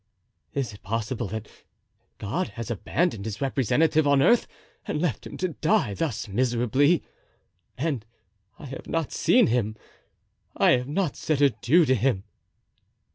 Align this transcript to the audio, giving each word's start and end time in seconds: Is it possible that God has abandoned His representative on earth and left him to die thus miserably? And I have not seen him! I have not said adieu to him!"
Is 0.55 0.73
it 0.73 0.81
possible 0.81 1.27
that 1.27 1.47
God 2.17 2.47
has 2.57 2.71
abandoned 2.71 3.25
His 3.25 3.39
representative 3.39 4.07
on 4.07 4.23
earth 4.23 4.47
and 4.87 4.99
left 4.99 5.27
him 5.27 5.37
to 5.37 5.49
die 5.49 5.93
thus 5.93 6.27
miserably? 6.27 7.03
And 7.77 8.03
I 8.57 8.65
have 8.65 8.87
not 8.87 9.11
seen 9.11 9.45
him! 9.45 9.75
I 10.57 10.71
have 10.71 10.87
not 10.87 11.15
said 11.15 11.39
adieu 11.39 11.85
to 11.85 11.93
him!" 11.93 12.23